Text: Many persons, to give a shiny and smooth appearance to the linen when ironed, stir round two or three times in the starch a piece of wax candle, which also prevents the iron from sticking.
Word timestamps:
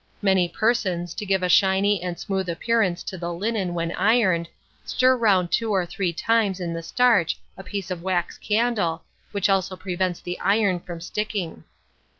Many 0.23 0.49
persons, 0.49 1.13
to 1.13 1.27
give 1.27 1.43
a 1.43 1.47
shiny 1.47 2.01
and 2.01 2.17
smooth 2.17 2.49
appearance 2.49 3.03
to 3.03 3.19
the 3.19 3.31
linen 3.31 3.75
when 3.75 3.91
ironed, 3.91 4.49
stir 4.83 5.15
round 5.15 5.51
two 5.51 5.69
or 5.69 5.85
three 5.85 6.11
times 6.11 6.59
in 6.59 6.73
the 6.73 6.81
starch 6.81 7.39
a 7.55 7.63
piece 7.63 7.91
of 7.91 8.01
wax 8.01 8.39
candle, 8.39 9.03
which 9.31 9.47
also 9.47 9.75
prevents 9.75 10.19
the 10.19 10.39
iron 10.39 10.79
from 10.79 11.01
sticking. 11.01 11.65